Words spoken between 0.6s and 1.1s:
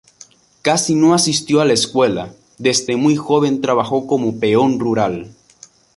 Casi